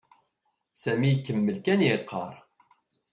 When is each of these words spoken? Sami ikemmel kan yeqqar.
Sami 0.83 1.09
ikemmel 1.15 1.57
kan 1.65 1.79
yeqqar. 1.87 2.35